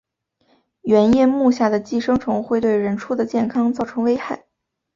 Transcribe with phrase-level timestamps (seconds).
[0.81, 4.47] 圆叶目下的寄生虫会对人畜的健康造成危害。